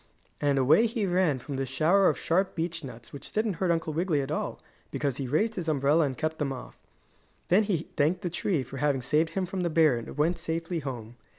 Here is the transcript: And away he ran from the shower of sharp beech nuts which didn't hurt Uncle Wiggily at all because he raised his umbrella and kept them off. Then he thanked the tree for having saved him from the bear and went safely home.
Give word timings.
And 0.41 0.57
away 0.57 0.87
he 0.87 1.05
ran 1.05 1.37
from 1.37 1.57
the 1.57 1.65
shower 1.67 2.09
of 2.09 2.17
sharp 2.17 2.55
beech 2.55 2.83
nuts 2.83 3.13
which 3.13 3.31
didn't 3.31 3.53
hurt 3.57 3.69
Uncle 3.69 3.93
Wiggily 3.93 4.19
at 4.21 4.31
all 4.31 4.57
because 4.89 5.17
he 5.17 5.27
raised 5.27 5.53
his 5.53 5.69
umbrella 5.69 6.05
and 6.05 6.17
kept 6.17 6.39
them 6.39 6.51
off. 6.51 6.79
Then 7.49 7.61
he 7.65 7.87
thanked 7.97 8.21
the 8.23 8.31
tree 8.31 8.63
for 8.63 8.77
having 8.77 9.03
saved 9.03 9.29
him 9.33 9.45
from 9.45 9.61
the 9.61 9.69
bear 9.69 9.97
and 9.97 10.17
went 10.17 10.39
safely 10.39 10.79
home. 10.79 11.17